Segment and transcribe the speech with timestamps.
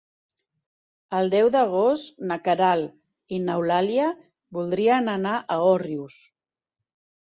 [1.17, 4.11] El deu d'agost na Queralt i n'Eulàlia
[4.61, 6.23] voldrien anar a Òrrius.